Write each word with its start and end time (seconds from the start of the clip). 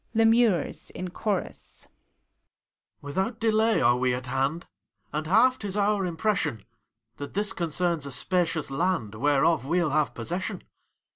LEMURES 0.15 0.89
{in 0.95 1.11
Chorus), 1.11 1.87
Without 3.03 3.39
delay 3.39 3.79
are 3.81 3.95
we 3.97 4.15
at 4.15 4.25
hand. 4.25 4.65
And 5.13 5.27
half 5.27 5.59
't 5.59 5.67
is 5.67 5.77
our 5.77 6.07
impression 6.07 6.65
That 7.17 7.35
this 7.35 7.53
concerns 7.53 8.07
a 8.07 8.11
spacious 8.11 8.71
land. 8.71 9.13
Whereof 9.13 9.61
we^l 9.61 9.91
have 9.91 10.15
possession. 10.15 10.63